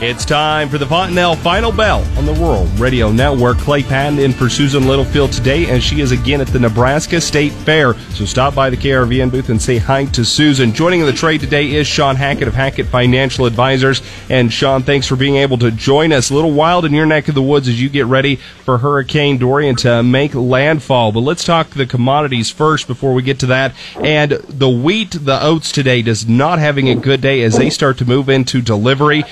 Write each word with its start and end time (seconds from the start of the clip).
It's 0.00 0.24
time 0.24 0.68
for 0.68 0.78
the 0.78 0.86
Fontanelle 0.86 1.34
Final 1.34 1.72
Bell 1.72 2.04
on 2.16 2.24
the 2.24 2.32
Rural 2.34 2.66
Radio 2.76 3.10
Network. 3.10 3.58
Clay 3.58 3.82
Patton 3.82 4.20
in 4.20 4.32
for 4.32 4.48
Susan 4.48 4.86
Littlefield 4.86 5.32
today, 5.32 5.68
and 5.68 5.82
she 5.82 6.00
is 6.00 6.12
again 6.12 6.40
at 6.40 6.46
the 6.46 6.60
Nebraska 6.60 7.20
State 7.20 7.50
Fair. 7.50 7.94
So 8.10 8.24
stop 8.24 8.54
by 8.54 8.70
the 8.70 8.76
KRVN 8.76 9.32
booth 9.32 9.48
and 9.48 9.60
say 9.60 9.78
hi 9.78 10.04
to 10.04 10.24
Susan. 10.24 10.72
Joining 10.72 11.00
in 11.00 11.06
the 11.06 11.12
trade 11.12 11.40
today 11.40 11.74
is 11.74 11.88
Shawn 11.88 12.14
Hackett 12.14 12.46
of 12.46 12.54
Hackett 12.54 12.86
Financial 12.86 13.44
Advisors. 13.44 14.00
And 14.30 14.52
Shawn, 14.52 14.84
thanks 14.84 15.08
for 15.08 15.16
being 15.16 15.34
able 15.34 15.58
to 15.58 15.72
join 15.72 16.12
us. 16.12 16.30
A 16.30 16.34
little 16.34 16.52
wild 16.52 16.84
in 16.84 16.94
your 16.94 17.04
neck 17.04 17.26
of 17.26 17.34
the 17.34 17.42
woods 17.42 17.66
as 17.66 17.82
you 17.82 17.88
get 17.88 18.06
ready 18.06 18.36
for 18.36 18.78
Hurricane 18.78 19.38
Dorian 19.38 19.74
to 19.78 20.04
make 20.04 20.32
landfall. 20.32 21.10
But 21.10 21.20
let's 21.20 21.42
talk 21.42 21.70
the 21.70 21.86
commodities 21.86 22.52
first 22.52 22.86
before 22.86 23.14
we 23.14 23.22
get 23.22 23.40
to 23.40 23.46
that. 23.46 23.74
And 23.96 24.30
the 24.30 24.70
wheat, 24.70 25.10
the 25.10 25.42
oats 25.42 25.72
today 25.72 26.02
does 26.02 26.28
not 26.28 26.60
having 26.60 26.88
a 26.88 26.94
good 26.94 27.20
day 27.20 27.42
as 27.42 27.56
they 27.56 27.68
start 27.68 27.98
to 27.98 28.04
move 28.04 28.28
into 28.28 28.62
delivery 28.62 29.24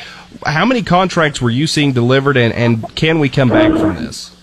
how 0.45 0.65
many 0.65 0.83
contracts 0.83 1.41
were 1.41 1.51
you 1.51 1.67
seeing 1.67 1.93
delivered, 1.93 2.37
and, 2.37 2.53
and 2.53 2.95
can 2.95 3.19
we 3.19 3.29
come 3.29 3.49
back 3.49 3.73
from 3.73 3.97
this? 3.97 4.35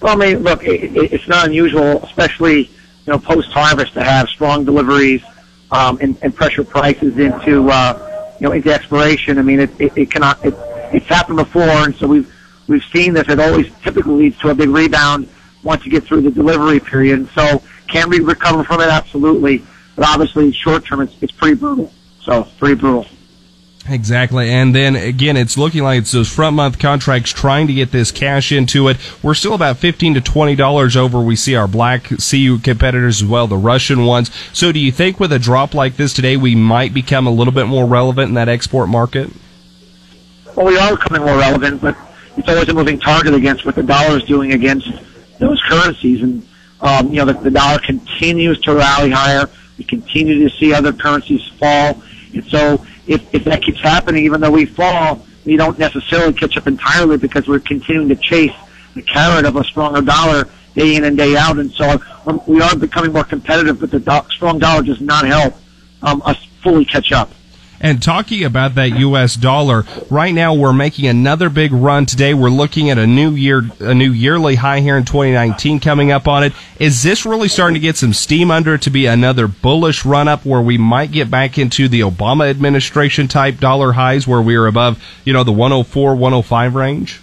Well, 0.00 0.14
I 0.14 0.16
mean, 0.16 0.38
look, 0.42 0.64
it, 0.64 0.96
it's 0.96 1.28
not 1.28 1.46
unusual, 1.46 2.02
especially 2.04 2.62
you 2.62 2.68
know 3.06 3.18
post 3.18 3.50
harvest, 3.50 3.94
to 3.94 4.02
have 4.02 4.28
strong 4.28 4.64
deliveries 4.64 5.22
um, 5.70 5.98
and, 6.00 6.16
and 6.22 6.34
pressure 6.34 6.64
prices 6.64 7.18
into 7.18 7.70
uh, 7.70 8.34
you 8.40 8.46
know 8.46 8.52
into 8.52 8.72
expiration. 8.72 9.38
I 9.38 9.42
mean, 9.42 9.60
it, 9.60 9.80
it, 9.80 9.96
it 9.96 10.10
cannot. 10.10 10.44
It, 10.44 10.54
it's 10.92 11.06
happened 11.06 11.38
before, 11.38 11.62
and 11.62 11.94
so 11.96 12.06
we've 12.06 12.32
we've 12.68 12.84
seen 12.84 13.14
this. 13.14 13.28
It 13.28 13.40
always 13.40 13.72
typically 13.82 14.14
leads 14.14 14.38
to 14.40 14.50
a 14.50 14.54
big 14.54 14.68
rebound 14.68 15.28
once 15.62 15.84
you 15.84 15.90
get 15.90 16.04
through 16.04 16.22
the 16.22 16.30
delivery 16.30 16.80
period. 16.80 17.20
And 17.20 17.28
so, 17.30 17.62
can 17.88 18.10
we 18.10 18.20
recover 18.20 18.64
from 18.64 18.80
it? 18.80 18.88
Absolutely, 18.88 19.64
but 19.96 20.06
obviously, 20.06 20.52
short 20.52 20.84
term, 20.84 21.00
it's, 21.00 21.14
it's 21.20 21.32
pretty 21.32 21.54
brutal. 21.54 21.92
So, 22.20 22.44
pretty 22.58 22.74
brutal. 22.74 23.06
Exactly. 23.88 24.48
And 24.48 24.74
then 24.74 24.94
again, 24.94 25.36
it's 25.36 25.58
looking 25.58 25.82
like 25.82 26.00
it's 26.00 26.12
those 26.12 26.32
front 26.32 26.54
month 26.54 26.78
contracts 26.78 27.30
trying 27.30 27.66
to 27.66 27.72
get 27.72 27.90
this 27.90 28.12
cash 28.12 28.52
into 28.52 28.86
it. 28.88 28.96
We're 29.22 29.34
still 29.34 29.54
about 29.54 29.78
15 29.78 30.14
to 30.14 30.20
$20 30.20 30.96
over. 30.96 31.20
We 31.20 31.34
see 31.34 31.56
our 31.56 31.66
Black 31.66 32.06
Sea 32.18 32.58
competitors 32.62 33.22
as 33.22 33.28
well, 33.28 33.48
the 33.48 33.56
Russian 33.56 34.06
ones. 34.06 34.30
So 34.52 34.70
do 34.70 34.78
you 34.78 34.92
think 34.92 35.18
with 35.18 35.32
a 35.32 35.38
drop 35.38 35.74
like 35.74 35.96
this 35.96 36.12
today, 36.12 36.36
we 36.36 36.54
might 36.54 36.94
become 36.94 37.26
a 37.26 37.30
little 37.30 37.52
bit 37.52 37.66
more 37.66 37.84
relevant 37.84 38.28
in 38.28 38.34
that 38.34 38.48
export 38.48 38.88
market? 38.88 39.30
Well, 40.56 40.66
we 40.66 40.78
are 40.78 40.96
becoming 40.96 41.22
more 41.22 41.38
relevant, 41.38 41.80
but 41.80 41.96
it's 42.36 42.48
always 42.48 42.68
a 42.68 42.74
moving 42.74 43.00
target 43.00 43.34
against 43.34 43.66
what 43.66 43.74
the 43.74 43.82
dollar 43.82 44.16
is 44.16 44.24
doing 44.24 44.52
against 44.52 44.90
those 45.38 45.60
currencies. 45.62 46.22
And, 46.22 46.46
um, 46.80 47.08
you 47.08 47.16
know, 47.16 47.24
the, 47.24 47.32
the 47.32 47.50
dollar 47.50 47.80
continues 47.80 48.60
to 48.60 48.74
rally 48.74 49.10
higher. 49.10 49.50
We 49.76 49.84
continue 49.84 50.48
to 50.48 50.56
see 50.56 50.72
other 50.72 50.92
currencies 50.92 51.44
fall. 51.58 52.00
And 52.32 52.44
so 52.44 52.84
if, 53.12 53.34
if 53.34 53.44
that 53.44 53.62
keeps 53.62 53.80
happening, 53.80 54.24
even 54.24 54.40
though 54.40 54.50
we 54.50 54.64
fall, 54.64 55.24
we 55.44 55.56
don't 55.56 55.78
necessarily 55.78 56.32
catch 56.32 56.56
up 56.56 56.66
entirely 56.66 57.16
because 57.16 57.46
we're 57.48 57.60
continuing 57.60 58.08
to 58.08 58.16
chase 58.16 58.54
the 58.94 59.02
carrot 59.02 59.44
of 59.44 59.56
a 59.56 59.64
stronger 59.64 60.00
dollar 60.00 60.48
day 60.74 60.96
in 60.96 61.04
and 61.04 61.16
day 61.16 61.36
out. 61.36 61.58
And 61.58 61.70
so 61.72 62.00
um, 62.26 62.40
we 62.46 62.60
are 62.60 62.76
becoming 62.76 63.12
more 63.12 63.24
competitive, 63.24 63.80
but 63.80 63.90
the 63.90 64.00
do- 64.00 64.30
strong 64.30 64.58
dollar 64.58 64.82
does 64.82 65.00
not 65.00 65.26
help 65.26 65.54
um, 66.02 66.22
us 66.24 66.42
fully 66.62 66.84
catch 66.84 67.12
up. 67.12 67.30
And 67.82 68.00
talking 68.00 68.44
about 68.44 68.76
that 68.76 68.96
U.S. 68.96 69.34
dollar, 69.34 69.84
right 70.08 70.32
now 70.32 70.54
we're 70.54 70.72
making 70.72 71.08
another 71.08 71.50
big 71.50 71.72
run 71.72 72.06
today. 72.06 72.32
We're 72.32 72.48
looking 72.48 72.90
at 72.90 72.96
a 72.96 73.08
new 73.08 73.32
year, 73.32 73.62
a 73.80 73.92
new 73.92 74.12
yearly 74.12 74.54
high 74.54 74.78
here 74.78 74.96
in 74.96 75.04
2019 75.04 75.80
coming 75.80 76.12
up 76.12 76.28
on 76.28 76.44
it. 76.44 76.52
Is 76.78 77.02
this 77.02 77.26
really 77.26 77.48
starting 77.48 77.74
to 77.74 77.80
get 77.80 77.96
some 77.96 78.12
steam 78.12 78.52
under 78.52 78.74
it 78.74 78.82
to 78.82 78.90
be 78.90 79.06
another 79.06 79.48
bullish 79.48 80.04
run 80.04 80.28
up 80.28 80.46
where 80.46 80.60
we 80.60 80.78
might 80.78 81.10
get 81.10 81.28
back 81.28 81.58
into 81.58 81.88
the 81.88 82.00
Obama 82.00 82.48
administration 82.48 83.26
type 83.26 83.58
dollar 83.58 83.90
highs 83.90 84.28
where 84.28 84.40
we 84.40 84.54
are 84.54 84.68
above, 84.68 85.02
you 85.24 85.32
know, 85.32 85.42
the 85.42 85.50
104, 85.50 86.14
105 86.14 86.76
range? 86.76 87.20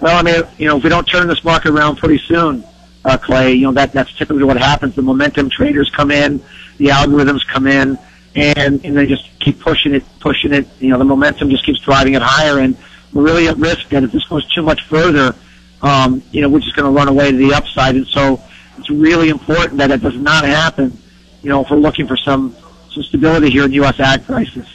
Well, 0.00 0.16
I 0.16 0.22
mean, 0.22 0.42
you 0.56 0.66
know, 0.66 0.78
if 0.78 0.82
we 0.82 0.88
don't 0.88 1.06
turn 1.06 1.28
this 1.28 1.44
market 1.44 1.72
around 1.72 1.96
pretty 1.96 2.16
soon, 2.26 2.64
uh, 3.04 3.18
Clay, 3.18 3.52
you 3.52 3.66
know, 3.66 3.72
that, 3.72 3.92
that's 3.92 4.14
typically 4.14 4.44
what 4.44 4.56
happens. 4.56 4.94
The 4.94 5.02
momentum 5.02 5.50
traders 5.50 5.90
come 5.90 6.10
in, 6.10 6.42
the 6.78 6.86
algorithms 6.86 7.46
come 7.46 7.66
in, 7.66 7.98
and 8.34 8.84
and 8.84 8.96
they 8.96 9.06
just 9.06 9.28
keep 9.40 9.60
pushing 9.60 9.94
it, 9.94 10.04
pushing 10.20 10.52
it. 10.52 10.66
You 10.78 10.90
know, 10.90 10.98
the 10.98 11.04
momentum 11.04 11.50
just 11.50 11.64
keeps 11.64 11.80
driving 11.80 12.14
it 12.14 12.22
higher, 12.22 12.58
and 12.58 12.76
we're 13.12 13.24
really 13.24 13.48
at 13.48 13.56
risk 13.56 13.88
that 13.88 14.04
if 14.04 14.12
this 14.12 14.24
goes 14.24 14.46
too 14.48 14.62
much 14.62 14.82
further, 14.82 15.34
um, 15.82 16.22
you 16.30 16.40
know, 16.40 16.48
we're 16.48 16.60
just 16.60 16.76
going 16.76 16.92
to 16.92 16.96
run 16.96 17.08
away 17.08 17.30
to 17.30 17.36
the 17.36 17.52
upside. 17.54 17.96
And 17.96 18.06
so, 18.06 18.40
it's 18.78 18.90
really 18.90 19.28
important 19.28 19.78
that 19.78 19.90
it 19.90 20.02
does 20.02 20.16
not 20.16 20.44
happen. 20.44 20.96
You 21.42 21.48
know, 21.48 21.62
if 21.62 21.70
we're 21.70 21.78
looking 21.78 22.06
for 22.06 22.16
some 22.16 22.54
some 22.92 23.02
stability 23.02 23.50
here 23.50 23.64
in 23.64 23.72
U.S. 23.72 23.98
ag 24.00 24.24
prices. 24.24 24.66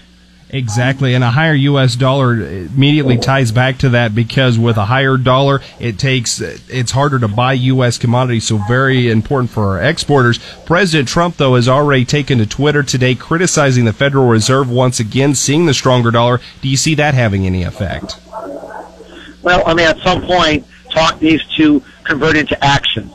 Exactly, 0.56 1.14
and 1.14 1.22
a 1.22 1.32
higher 1.32 1.54
U.S. 1.54 1.98
dollar 1.98 2.40
immediately 2.40 3.18
ties 3.18 3.52
back 3.52 3.78
to 3.80 3.90
that 3.90 4.16
because 4.16 4.58
with 4.58 4.78
a 4.78 4.86
higher 4.86 5.18
dollar, 5.18 5.60
it 5.82 6.00
takes 6.00 6.40
it's 6.40 6.92
harder 6.92 7.20
to 7.20 7.28
buy 7.28 7.52
U.S. 7.52 7.98
commodities. 7.98 8.48
So 8.48 8.62
very 8.66 9.12
important 9.12 9.50
for 9.50 9.78
our 9.78 9.84
exporters. 9.84 10.40
President 10.66 11.10
Trump, 11.10 11.36
though, 11.36 11.56
has 11.56 11.68
already 11.68 12.06
taken 12.06 12.38
to 12.38 12.46
Twitter 12.46 12.84
today 12.84 13.16
criticizing 13.16 13.84
the 13.84 13.92
Federal 13.92 14.30
Reserve 14.30 14.72
once 14.72 14.98
again, 14.98 15.36
seeing 15.36 15.66
the 15.66 15.74
stronger 15.74 16.10
dollar. 16.10 16.40
Do 16.62 16.70
you 16.70 16.78
see 16.78 16.96
that 16.96 17.16
having 17.16 17.46
any 17.46 17.64
effect? 17.64 18.18
Well, 19.42 19.62
I 19.66 19.74
mean, 19.74 19.88
at 19.88 20.00
some 20.00 20.22
point, 20.22 20.66
talk 20.90 21.22
needs 21.22 21.46
to 21.58 21.84
convert 22.06 22.38
into 22.38 22.64
action. 22.64 23.12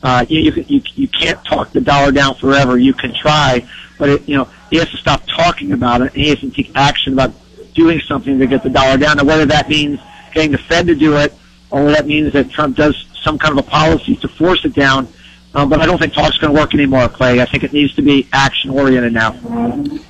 Uh, 0.00 0.24
you, 0.28 0.52
you 0.68 0.80
you 0.94 1.08
can't 1.08 1.44
talk 1.44 1.72
the 1.72 1.80
dollar 1.80 2.12
down 2.12 2.36
forever. 2.36 2.78
You 2.78 2.94
can 2.94 3.12
try, 3.12 3.66
but 3.98 4.10
it, 4.10 4.28
you 4.28 4.36
know 4.36 4.48
he 4.74 4.80
has 4.80 4.90
to 4.90 4.96
stop 4.96 5.22
talking 5.28 5.70
about 5.70 6.00
it. 6.00 6.12
And 6.14 6.20
he 6.20 6.30
has 6.30 6.40
to 6.40 6.50
take 6.50 6.72
action 6.74 7.12
about 7.12 7.32
doing 7.74 8.00
something 8.00 8.40
to 8.40 8.46
get 8.48 8.64
the 8.64 8.70
dollar 8.70 8.96
down. 8.96 9.18
Now, 9.18 9.24
whether 9.24 9.46
that 9.46 9.68
means 9.68 10.00
getting 10.32 10.50
the 10.50 10.58
Fed 10.58 10.88
to 10.88 10.96
do 10.96 11.16
it, 11.16 11.32
or 11.70 11.92
that 11.92 12.08
means 12.08 12.32
that 12.32 12.50
Trump 12.50 12.76
does 12.76 13.06
some 13.22 13.38
kind 13.38 13.56
of 13.56 13.64
a 13.64 13.70
policy 13.70 14.16
to 14.16 14.26
force 14.26 14.64
it 14.64 14.74
down, 14.74 15.06
um, 15.54 15.68
but 15.68 15.80
I 15.80 15.86
don't 15.86 15.98
think 15.98 16.12
talk's 16.12 16.36
going 16.38 16.52
to 16.52 16.60
work 16.60 16.74
anymore, 16.74 17.08
Clay. 17.08 17.40
I 17.40 17.44
think 17.44 17.62
it 17.62 17.72
needs 17.72 17.94
to 17.94 18.02
be 18.02 18.26
action 18.32 18.70
oriented 18.70 19.12
now. 19.12 19.32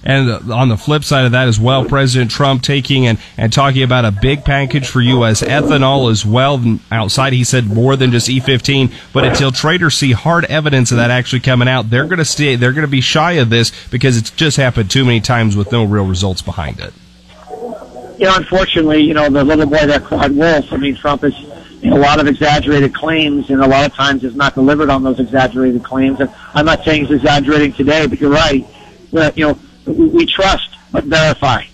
And 0.02 0.30
uh, 0.30 0.54
on 0.54 0.70
the 0.70 0.78
flip 0.78 1.04
side 1.04 1.26
of 1.26 1.32
that 1.32 1.48
as 1.48 1.60
well, 1.60 1.84
President 1.84 2.30
Trump 2.30 2.62
taking 2.62 3.06
and, 3.06 3.18
and 3.36 3.52
talking 3.52 3.82
about 3.82 4.06
a 4.06 4.10
big 4.10 4.44
package 4.44 4.88
for 4.88 5.02
U.S. 5.02 5.42
ethanol 5.42 6.10
as 6.10 6.24
well. 6.24 6.62
Outside, 6.90 7.34
he 7.34 7.44
said 7.44 7.66
more 7.66 7.94
than 7.94 8.10
just 8.10 8.28
E15. 8.28 8.90
But 9.12 9.24
until 9.24 9.52
traders 9.52 9.94
see 9.94 10.12
hard 10.12 10.46
evidence 10.46 10.90
of 10.92 10.96
that 10.96 11.10
actually 11.10 11.40
coming 11.40 11.68
out, 11.68 11.90
they're 11.90 12.06
going 12.06 12.18
to 12.18 12.24
stay. 12.24 12.56
They're 12.56 12.72
going 12.72 12.86
to 12.86 12.88
be 12.88 13.02
shy 13.02 13.32
of 13.32 13.50
this 13.50 13.70
because 13.88 14.16
it's 14.16 14.30
just 14.30 14.56
happened 14.56 14.90
too 14.90 15.04
many 15.04 15.20
times 15.20 15.56
with 15.56 15.70
no 15.70 15.84
real 15.84 16.06
results 16.06 16.40
behind 16.40 16.80
it. 16.80 16.94
You 18.18 18.26
know, 18.26 18.36
unfortunately, 18.36 19.02
you 19.02 19.12
know 19.12 19.28
the 19.28 19.44
little 19.44 19.66
boy 19.66 19.86
that 19.86 20.04
cried 20.04 20.32
wolf. 20.32 20.72
I 20.72 20.76
mean, 20.78 20.96
Trump 20.96 21.24
is 21.24 21.34
a 21.84 21.96
lot 21.96 22.20
of 22.20 22.26
exaggerated 22.26 22.94
claims, 22.94 23.50
and 23.50 23.62
a 23.62 23.66
lot 23.66 23.84
of 23.84 23.94
times 23.94 24.24
is 24.24 24.34
not 24.34 24.54
delivered 24.54 24.90
on 24.90 25.02
those 25.02 25.20
exaggerated 25.20 25.82
claims. 25.84 26.20
And 26.20 26.30
I'm 26.54 26.64
not 26.64 26.82
saying 26.84 27.06
he's 27.06 27.16
exaggerating 27.16 27.72
today, 27.72 28.06
but 28.06 28.20
you're 28.20 28.30
right. 28.30 28.66
But, 29.12 29.36
you 29.36 29.48
know, 29.48 29.58
we, 29.86 30.08
we 30.08 30.26
trust 30.26 30.76
but 30.92 31.04
verify. 31.04 31.64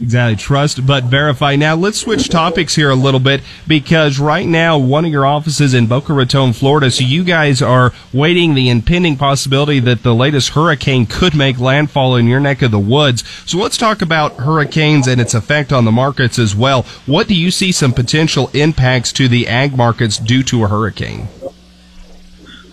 Exactly. 0.00 0.36
Trust 0.36 0.86
but 0.86 1.04
verify. 1.04 1.54
Now 1.56 1.74
let's 1.76 1.98
switch 1.98 2.28
topics 2.28 2.74
here 2.74 2.90
a 2.90 2.94
little 2.94 3.20
bit 3.20 3.42
because 3.66 4.18
right 4.18 4.46
now 4.46 4.78
one 4.78 5.04
of 5.04 5.12
your 5.12 5.26
offices 5.26 5.74
in 5.74 5.86
Boca 5.86 6.14
Raton, 6.14 6.54
Florida, 6.54 6.90
so 6.90 7.04
you 7.04 7.24
guys 7.24 7.60
are 7.60 7.92
waiting 8.12 8.54
the 8.54 8.70
impending 8.70 9.16
possibility 9.16 9.80
that 9.80 10.02
the 10.02 10.14
latest 10.14 10.50
hurricane 10.50 11.04
could 11.04 11.34
make 11.36 11.60
landfall 11.60 12.16
in 12.16 12.26
your 12.26 12.40
neck 12.40 12.62
of 12.62 12.70
the 12.70 12.78
woods. 12.78 13.22
So 13.44 13.58
let's 13.58 13.76
talk 13.76 14.00
about 14.00 14.36
hurricanes 14.36 15.06
and 15.06 15.20
its 15.20 15.34
effect 15.34 15.72
on 15.72 15.84
the 15.84 15.92
markets 15.92 16.38
as 16.38 16.56
well. 16.56 16.84
What 17.04 17.28
do 17.28 17.34
you 17.34 17.50
see 17.50 17.70
some 17.70 17.92
potential 17.92 18.50
impacts 18.54 19.12
to 19.14 19.28
the 19.28 19.46
ag 19.46 19.76
markets 19.76 20.16
due 20.16 20.42
to 20.44 20.64
a 20.64 20.68
hurricane? 20.68 21.28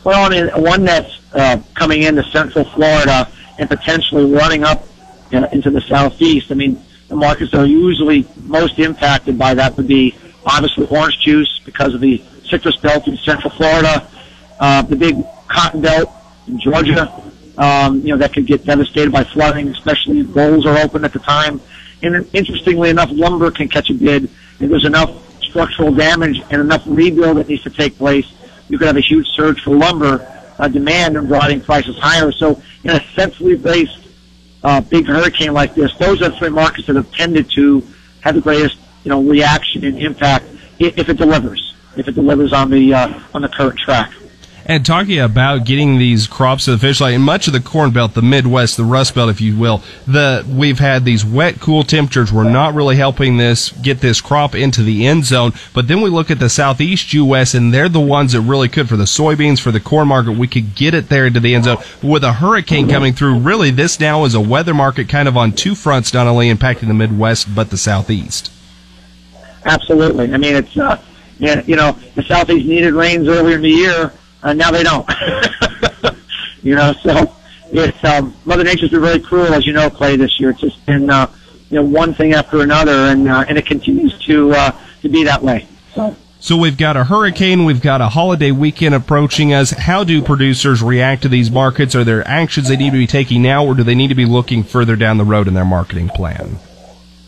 Well, 0.05 0.25
I 0.25 0.29
mean, 0.29 0.63
one 0.63 0.85
that's 0.85 1.19
uh, 1.33 1.61
coming 1.73 2.03
into 2.03 2.23
central 2.23 2.63
Florida 2.63 3.29
and 3.57 3.69
potentially 3.69 4.31
running 4.31 4.63
up 4.63 4.85
know, 5.31 5.47
into 5.51 5.69
the 5.69 5.81
southeast. 5.81 6.51
I 6.51 6.55
mean, 6.55 6.81
the 7.09 7.15
markets 7.15 7.51
that 7.51 7.59
are 7.59 7.65
usually 7.65 8.25
most 8.45 8.79
impacted 8.79 9.37
by 9.37 9.53
that 9.55 9.75
would 9.75 9.87
be 9.87 10.15
obviously 10.45 10.87
orange 10.87 11.19
juice 11.19 11.59
because 11.65 11.93
of 11.93 11.99
the 11.99 12.21
citrus 12.47 12.77
belt 12.77 13.07
in 13.07 13.17
central 13.17 13.49
Florida, 13.51 14.07
uh, 14.59 14.81
the 14.83 14.95
big 14.95 15.15
cotton 15.47 15.81
belt 15.81 16.09
in 16.47 16.59
Georgia, 16.59 17.11
um, 17.57 18.01
you 18.01 18.09
know, 18.09 18.17
that 18.17 18.33
could 18.33 18.45
get 18.45 18.63
devastated 18.63 19.11
by 19.11 19.23
flooding, 19.23 19.67
especially 19.69 20.19
if 20.19 20.27
bolls 20.27 20.65
are 20.65 20.77
open 20.77 21.03
at 21.03 21.11
the 21.11 21.19
time. 21.19 21.59
And 22.01 22.27
interestingly 22.33 22.89
enough, 22.89 23.09
lumber 23.11 23.51
can 23.51 23.67
catch 23.67 23.89
a 23.89 23.93
bid. 23.93 24.25
If 24.59 24.69
there's 24.69 24.85
enough 24.85 25.43
structural 25.43 25.93
damage 25.93 26.41
and 26.49 26.61
enough 26.61 26.83
rebuild 26.85 27.37
that 27.37 27.49
needs 27.49 27.63
to 27.63 27.69
take 27.69 27.97
place, 27.97 28.31
you 28.69 28.77
could 28.77 28.87
have 28.87 28.97
a 28.97 29.01
huge 29.01 29.27
surge 29.27 29.61
for 29.61 29.75
lumber 29.75 30.25
uh, 30.57 30.67
demand 30.67 31.17
and 31.17 31.27
driving 31.27 31.59
prices 31.59 31.97
higher. 31.97 32.31
So 32.31 32.61
in 32.83 32.91
a 32.91 33.03
centrally 33.13 33.55
based 33.55 33.98
uh, 34.63 34.81
big 34.81 35.05
hurricane 35.05 35.53
like 35.53 35.75
this, 35.75 35.95
those 35.97 36.21
are 36.21 36.29
the 36.29 36.37
three 36.37 36.49
markets 36.49 36.87
that 36.87 36.95
have 36.95 37.11
tended 37.11 37.49
to 37.51 37.83
have 38.21 38.35
the 38.35 38.41
greatest, 38.41 38.77
you 39.03 39.09
know, 39.09 39.21
reaction 39.21 39.83
and 39.85 39.97
impact 39.99 40.45
if, 40.79 41.09
it 41.09 41.17
delivers, 41.17 41.75
if 41.95 42.07
it 42.07 42.15
delivers 42.15 42.53
on 42.53 42.69
the 42.69 42.93
uh, 42.93 43.19
on 43.33 43.41
the 43.41 43.49
current 43.49 43.77
track. 43.79 44.11
And 44.69 44.85
talking 44.85 45.17
about 45.17 45.65
getting 45.65 45.97
these 45.97 46.27
crops 46.27 46.65
to 46.65 46.71
the 46.71 46.77
fish 46.77 47.01
line, 47.01 47.15
in 47.15 47.21
much 47.23 47.47
of 47.47 47.53
the 47.53 47.59
Corn 47.59 47.89
Belt, 47.89 48.13
the 48.13 48.21
Midwest, 48.21 48.77
the 48.77 48.83
Rust 48.83 49.15
Belt, 49.15 49.31
if 49.31 49.41
you 49.41 49.57
will, 49.57 49.81
the 50.05 50.45
we've 50.47 50.77
had 50.77 51.05
these 51.05 51.25
wet, 51.25 51.59
cool 51.59 51.81
temperatures. 51.81 52.31
We're 52.31 52.47
not 52.47 52.75
really 52.75 52.95
helping 52.95 53.37
this 53.37 53.71
get 53.71 54.01
this 54.01 54.21
crop 54.21 54.53
into 54.53 54.83
the 54.83 55.07
end 55.07 55.25
zone. 55.25 55.53
But 55.73 55.87
then 55.87 56.01
we 56.01 56.11
look 56.11 56.29
at 56.29 56.37
the 56.37 56.51
Southeast 56.51 57.13
U.S. 57.13 57.55
and 57.55 57.73
they're 57.73 57.89
the 57.89 57.99
ones 57.99 58.33
that 58.33 58.41
really 58.41 58.69
could 58.69 58.87
for 58.87 58.95
the 58.95 59.05
soybeans, 59.05 59.59
for 59.59 59.71
the 59.71 59.79
corn 59.79 60.07
market. 60.07 60.33
We 60.33 60.45
could 60.45 60.75
get 60.75 60.93
it 60.93 61.09
there 61.09 61.25
into 61.25 61.39
the 61.39 61.55
end 61.55 61.63
zone. 61.63 61.77
With 62.03 62.23
a 62.23 62.33
hurricane 62.33 62.87
coming 62.87 63.13
through, 63.13 63.39
really, 63.39 63.71
this 63.71 63.99
now 63.99 64.23
is 64.25 64.35
a 64.35 64.39
weather 64.39 64.75
market 64.75 65.09
kind 65.09 65.27
of 65.27 65.35
on 65.35 65.53
two 65.53 65.73
fronts, 65.73 66.13
not 66.13 66.27
only 66.27 66.53
impacting 66.53 66.89
the 66.89 66.93
Midwest 66.93 67.55
but 67.55 67.71
the 67.71 67.77
Southeast. 67.77 68.51
Absolutely. 69.65 70.31
I 70.31 70.37
mean, 70.37 70.55
it's 70.55 70.77
uh, 70.77 71.01
you 71.39 71.75
know, 71.75 71.97
the 72.13 72.21
Southeast 72.21 72.67
needed 72.67 72.93
rains 72.93 73.27
earlier 73.27 73.55
in 73.55 73.63
the 73.63 73.69
year 73.69 74.13
uh, 74.43 74.53
now 74.53 74.71
they 74.71 74.83
don't. 74.83 75.09
you 76.63 76.75
know, 76.75 76.93
so 76.93 77.33
it's 77.71 78.03
um, 78.03 78.35
Mother 78.45 78.63
Nature's 78.63 78.91
been 78.91 79.01
very 79.01 79.19
cruel, 79.19 79.53
as 79.53 79.65
you 79.65 79.73
know, 79.73 79.89
Clay. 79.89 80.15
This 80.15 80.39
year, 80.39 80.51
it's 80.51 80.61
just 80.61 80.85
been 80.85 81.09
uh, 81.09 81.29
you 81.69 81.75
know 81.75 81.83
one 81.83 82.13
thing 82.13 82.33
after 82.33 82.61
another, 82.61 82.91
and 82.91 83.27
uh, 83.27 83.45
and 83.47 83.57
it 83.57 83.65
continues 83.65 84.17
to 84.25 84.51
uh, 84.51 84.71
to 85.01 85.09
be 85.09 85.23
that 85.23 85.41
way. 85.41 85.67
So. 85.93 86.15
So 86.41 86.55
we've 86.55 86.77
got 86.77 86.95
a 86.95 87.03
hurricane, 87.03 87.65
we've 87.65 87.81
got 87.81 87.99
a 87.99 88.07
holiday 88.07 88.51
weekend 88.51 88.95
approaching 88.95 89.53
us. 89.53 89.71
How 89.71 90.05
do 90.05 90.21
producers 90.21 90.81
react 90.81 91.23
to 91.23 91.27
these 91.27 91.51
markets? 91.51 91.95
Are 91.95 92.05
there 92.05 92.25
actions 92.25 92.69
they 92.69 92.77
need 92.77 92.91
to 92.91 92.97
be 92.97 93.07
taking 93.07 93.41
now, 93.41 93.65
or 93.65 93.75
do 93.75 93.83
they 93.83 93.93
need 93.93 94.07
to 94.07 94.15
be 94.15 94.25
looking 94.25 94.63
further 94.63 94.95
down 94.95 95.17
the 95.17 95.25
road 95.25 95.49
in 95.49 95.53
their 95.53 95.65
marketing 95.65 96.07
plan? 96.07 96.57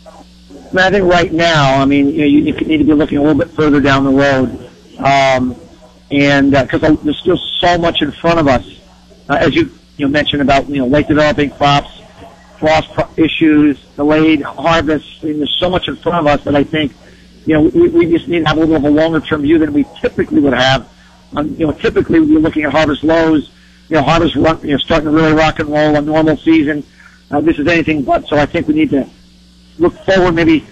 I, 0.06 0.74
mean, 0.74 0.86
I 0.86 0.90
think 0.92 1.12
right 1.12 1.32
now, 1.34 1.82
I 1.82 1.84
mean, 1.84 2.08
you, 2.08 2.20
know, 2.20 2.26
you, 2.26 2.40
you 2.40 2.54
need 2.54 2.78
to 2.78 2.86
be 2.86 2.94
looking 2.94 3.18
a 3.18 3.22
little 3.22 3.38
bit 3.38 3.50
further 3.50 3.82
down 3.82 4.06
the 4.06 4.12
road. 4.12 4.70
Um, 5.00 5.58
and 6.12 6.52
because 6.52 6.84
uh, 6.84 6.96
there's 7.04 7.20
still 7.20 7.38
so 7.38 7.78
much 7.78 8.02
in 8.02 8.12
front 8.12 8.40
of 8.40 8.48
us, 8.48 8.80
uh, 9.30 9.38
as 9.40 9.56
you 9.56 9.72
you 9.98 10.06
know, 10.06 10.12
mentioned 10.12 10.42
about 10.42 10.68
you 10.70 10.78
know 10.78 10.88
late 10.88 11.08
developing 11.08 11.52
crops, 11.52 12.02
frost 12.60 12.92
pro- 12.92 13.10
issues, 13.18 13.80
delayed 13.96 14.42
harvests. 14.42 15.20
I 15.22 15.28
mean, 15.28 15.38
there's 15.38 15.56
so 15.58 15.70
much 15.70 15.88
in 15.88 15.96
front 15.96 16.20
of 16.20 16.28
us 16.28 16.44
that 16.44 16.56
I 16.56 16.64
think 16.64 16.94
you 17.46 17.54
know 17.54 17.62
we, 17.62 17.88
we 17.88 18.06
just 18.12 18.28
need 18.28 18.40
to 18.40 18.46
have 18.46 18.58
a 18.58 18.60
little 18.60 18.76
of 18.76 18.84
a 18.84 18.90
longer 18.90 19.22
term 19.22 19.44
view 19.44 19.58
than 19.58 19.74
we 19.74 19.86
typically 20.02 20.42
would 20.42 20.54
have. 20.54 20.90
Um, 21.36 21.56
you 21.56 21.66
know, 21.66 21.72
typically 21.72 22.20
we're 22.20 22.40
looking 22.40 22.64
at 22.64 22.72
harvest 22.72 23.04
lows. 23.04 23.52
You 23.88 23.98
know, 23.98 24.04
harvest 24.04 24.36
run, 24.36 24.60
you 24.62 24.72
know 24.72 24.78
starting 24.78 25.10
to 25.10 25.16
really 25.16 25.34
rock 25.34 25.60
and 25.60 25.70
roll 25.70 25.96
a 25.96 26.02
normal 26.02 26.38
season. 26.38 26.84
Uh, 27.30 27.40
this 27.40 27.58
is 27.58 27.68
anything 27.68 28.04
but. 28.04 28.28
So 28.28 28.38
I 28.38 28.46
think 28.46 28.68
we 28.68 28.74
need 28.74 28.90
to 28.90 29.10
look 29.80 29.94
forward 30.06 30.34
maybe 30.34 30.66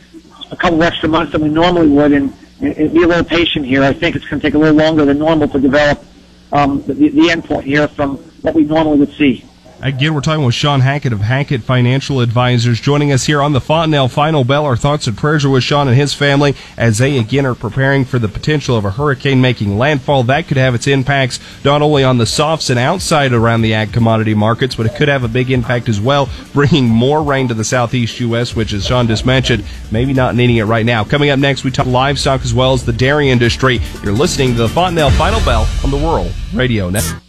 a 0.51 0.56
couple 0.56 0.83
extra 0.83 1.07
months 1.07 1.31
than 1.31 1.42
we 1.42 1.50
normally 1.50 1.88
would 1.88 2.12
and 2.12 2.33
be 2.59 3.03
a 3.03 3.07
little 3.07 3.23
patient 3.23 3.65
here. 3.65 3.83
I 3.83 3.94
think 3.94 4.15
it's 4.15 4.25
going 4.27 4.39
to 4.41 4.47
take 4.47 4.56
a 4.56 4.57
little 4.57 4.75
longer 4.75 5.06
than 5.06 5.19
normal 5.19 5.47
to 5.50 5.59
develop 5.59 6.03
um, 6.51 6.83
the, 6.83 6.94
the 6.94 7.29
end 7.29 7.45
point 7.45 7.65
here 7.65 7.88
from 7.88 8.17
what 8.41 8.56
we 8.56 8.63
normally 8.63 9.00
would 9.00 9.13
see. 9.13 9.45
Again, 9.81 10.14
we're 10.14 10.20
talking 10.20 10.44
with 10.44 10.56
Shawn 10.56 10.81
Hackett 10.81 11.14
of 11.14 11.22
Hackett 11.22 11.62
Financial 11.62 12.20
Advisors 12.20 12.81
joining 12.81 13.14
us 13.14 13.24
here 13.24 13.42
on 13.42 13.54
the 13.54 13.62
Fontanelle 13.62 14.10
Final 14.10 14.44
Bell. 14.44 14.66
Our 14.66 14.76
thoughts 14.76 15.08
and 15.08 15.18
prayers 15.18 15.46
are 15.46 15.50
with 15.50 15.64
Shawn 15.64 15.88
and 15.88 15.96
his 15.96 16.14
family 16.14 16.54
as 16.76 16.98
they 16.98 17.18
again 17.18 17.46
are 17.46 17.56
preparing 17.56 18.04
for 18.04 18.20
the 18.20 18.28
potential 18.28 18.76
of 18.76 18.84
a 18.84 18.92
hurricane 18.92 19.40
making 19.40 19.78
landfall. 19.78 20.24
That 20.24 20.50
could 20.50 20.58
have 20.58 20.76
its 20.76 20.86
impacts 20.86 21.40
not 21.64 21.81
only 21.81 22.04
on 22.04 22.18
the 22.18 22.26
softs 22.26 22.70
and 22.70 22.78
outside 22.78 23.31
around 23.31 23.62
the 23.62 23.74
ag 23.74 23.94
commodity 23.94 24.34
markets, 24.34 24.76
but 24.76 24.86
it 24.86 24.96
could 24.96 25.08
have 25.08 25.24
a 25.24 25.30
big 25.30 25.50
impact 25.50 25.88
as 25.88 26.02
well, 26.02 26.28
bringing 26.54 26.90
more 26.90 27.24
rain 27.24 27.48
to 27.48 27.54
the 27.54 27.64
southeast 27.64 28.20
U.S., 28.20 28.58
which, 28.58 28.74
as 28.74 28.86
Shawn 28.86 29.08
just 29.08 29.26
mentioned, 29.26 29.64
maybe 29.92 30.12
not 30.12 30.36
needing 30.36 30.58
it 30.58 30.64
right 30.64 30.86
now. 30.86 31.06
Coming 31.06 31.30
up 31.30 31.40
next, 31.40 31.64
we 31.64 31.72
talk 31.72 31.86
livestock 31.86 32.42
as 32.44 32.54
well 32.54 32.74
as 32.74 32.84
the 32.84 32.92
dairy 32.92 33.30
industry. 33.30 33.80
You're 34.04 34.12
listening 34.12 34.52
to 34.56 34.58
the 34.58 34.70
Fontanelle 34.70 35.12
Final 35.12 35.40
Bell 35.46 35.66
on 35.86 35.92
the 35.92 35.98
Rural 35.98 36.30
Radio 36.54 36.90
Network. 36.90 37.29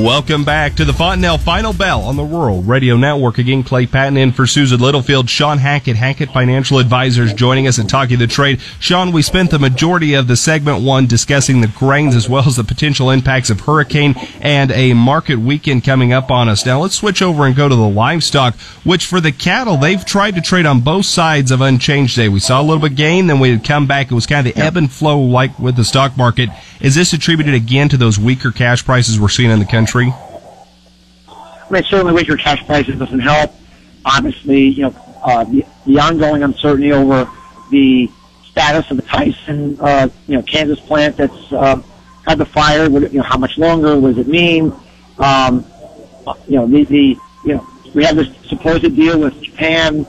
Welcome 0.00 0.46
back 0.46 0.76
to 0.76 0.86
the 0.86 0.94
Fontanelle 0.94 1.36
Final 1.36 1.74
Bell 1.74 2.00
on 2.00 2.16
the 2.16 2.24
Rural 2.24 2.62
Radio 2.62 2.96
Network. 2.96 3.36
Again, 3.36 3.62
Clay 3.62 3.84
Patton 3.84 4.16
in 4.16 4.32
for 4.32 4.46
Susan 4.46 4.80
Littlefield. 4.80 5.28
Shawn 5.28 5.58
Hackett, 5.58 5.94
Hackett 5.96 6.30
Financial 6.30 6.78
Advisors 6.78 7.34
joining 7.34 7.66
us 7.66 7.76
and 7.76 7.86
talking 7.86 8.18
the 8.18 8.26
trade. 8.26 8.62
Shawn, 8.78 9.12
we 9.12 9.20
spent 9.20 9.50
the 9.50 9.58
majority 9.58 10.14
of 10.14 10.26
the 10.26 10.36
segment 10.36 10.82
one 10.82 11.06
discussing 11.06 11.60
the 11.60 11.68
grains 11.68 12.16
as 12.16 12.30
well 12.30 12.46
as 12.46 12.56
the 12.56 12.64
potential 12.64 13.10
impacts 13.10 13.50
of 13.50 13.60
hurricane 13.60 14.14
and 14.40 14.72
a 14.72 14.94
market 14.94 15.36
weekend 15.36 15.84
coming 15.84 16.14
up 16.14 16.30
on 16.30 16.48
us. 16.48 16.64
Now 16.64 16.80
let's 16.80 16.94
switch 16.94 17.20
over 17.20 17.44
and 17.44 17.54
go 17.54 17.68
to 17.68 17.76
the 17.76 17.88
livestock, 17.88 18.54
which 18.84 19.04
for 19.04 19.20
the 19.20 19.32
cattle, 19.32 19.76
they've 19.76 20.02
tried 20.02 20.34
to 20.36 20.40
trade 20.40 20.64
on 20.64 20.80
both 20.80 21.04
sides 21.04 21.50
of 21.50 21.60
unchanged 21.60 22.16
day. 22.16 22.30
We 22.30 22.40
saw 22.40 22.58
a 22.58 22.64
little 22.64 22.80
bit 22.80 22.96
gain, 22.96 23.26
then 23.26 23.38
we 23.38 23.50
would 23.50 23.64
come 23.64 23.86
back. 23.86 24.10
It 24.10 24.14
was 24.14 24.26
kind 24.26 24.46
of 24.46 24.54
the 24.54 24.60
ebb 24.62 24.78
and 24.78 24.90
flow 24.90 25.20
like 25.20 25.58
with 25.58 25.76
the 25.76 25.84
stock 25.84 26.16
market. 26.16 26.48
Is 26.80 26.94
this 26.94 27.12
attributed 27.12 27.52
again 27.52 27.90
to 27.90 27.98
those 27.98 28.18
weaker 28.18 28.50
cash 28.50 28.82
prices 28.82 29.20
we're 29.20 29.28
seeing 29.28 29.50
in 29.50 29.58
the 29.58 29.66
country? 29.66 29.89
Country? 29.90 30.14
I 31.28 31.66
mean, 31.70 31.84
certainly 31.84 32.12
weaker 32.12 32.36
cash 32.36 32.64
prices 32.66 32.98
doesn't 32.98 33.20
help. 33.20 33.54
Obviously, 34.04 34.68
you 34.68 34.82
know, 34.82 35.20
uh, 35.22 35.44
the, 35.44 35.64
the 35.86 35.98
ongoing 35.98 36.42
uncertainty 36.42 36.92
over 36.92 37.30
the 37.70 38.10
status 38.44 38.90
of 38.90 38.96
the 38.96 39.02
Tyson, 39.02 39.78
uh, 39.80 40.08
you 40.26 40.36
know, 40.36 40.42
Kansas 40.42 40.80
plant 40.80 41.16
that's 41.16 41.52
uh, 41.52 41.80
had 42.26 42.38
the 42.38 42.46
fire. 42.46 42.88
Would, 42.88 43.12
you 43.12 43.18
know, 43.18 43.24
how 43.24 43.38
much 43.38 43.58
longer? 43.58 43.98
What 43.98 44.16
does 44.16 44.18
it 44.18 44.28
mean? 44.28 44.72
Um, 45.18 45.64
you 46.48 46.56
know, 46.56 46.66
the, 46.66 46.84
the 46.84 47.16
you 47.44 47.54
know, 47.54 47.66
we 47.94 48.04
have 48.04 48.16
this 48.16 48.28
supposed 48.48 48.82
deal 48.96 49.20
with 49.20 49.40
Japan. 49.42 50.06